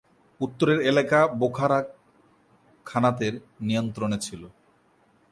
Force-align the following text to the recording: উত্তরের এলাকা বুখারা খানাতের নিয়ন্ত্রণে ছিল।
উত্তরের 0.41 0.79
এলাকা 0.81 1.19
বুখারা 1.39 1.79
খানাতের 2.85 3.33
নিয়ন্ত্রণে 3.61 4.17
ছিল। 4.17 4.41